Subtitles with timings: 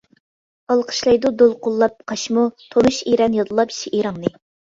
[0.75, 4.35] ئالقىشلايدۇ دولقۇنلاپ قاشمۇ، تونۇش ئېرەن يادلاپ شېئىرىڭنى.